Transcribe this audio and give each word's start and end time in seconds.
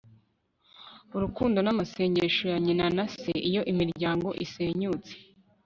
urukundo 1.15 1.57
n'amasengesho 1.61 2.43
ya 2.53 2.57
nyina 2.65 2.85
na 2.97 3.05
se. 3.15 3.31
iyo 3.49 3.61
imiryango 3.71 4.27
isenyutse 4.45 5.13